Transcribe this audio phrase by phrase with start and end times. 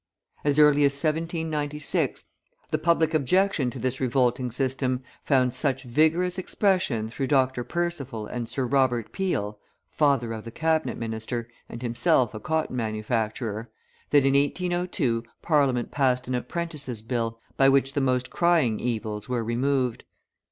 [0.43, 2.25] As early as 1796,
[2.71, 7.63] the public objection to this revolting system found such vigorous expression through Dr.
[7.63, 9.59] Percival and Sir Robert Peel
[9.91, 13.69] (father of the Cabinet Minister, and himself a cotton manufacturer),
[14.09, 19.43] that in 1802 Parliament passed an Apprentices' Bill, by which the most crying evils were
[19.43, 20.03] removed.